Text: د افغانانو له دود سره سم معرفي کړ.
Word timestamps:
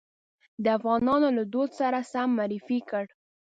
د 0.63 0.65
افغانانو 0.77 1.27
له 1.37 1.43
دود 1.53 1.69
سره 1.79 1.99
سم 2.11 2.29
معرفي 2.37 2.79
کړ. 2.89 3.05